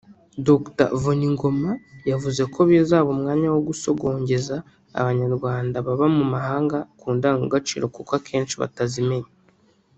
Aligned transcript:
Dr 0.45 0.89
Vuningoma 1.01 1.71
yavuze 2.11 2.41
ko 2.53 2.59
bizaba 2.69 3.07
umwanya 3.15 3.47
wo 3.53 3.61
gusogongeza 3.69 4.55
Abanyarwanda 4.99 5.75
baba 5.87 6.07
mu 6.17 6.25
mahanga 6.33 6.77
ku 6.99 7.07
ndangagaciro 7.15 7.85
kuko 7.95 8.11
akenshi 8.19 8.55
batazimenye 8.63 9.29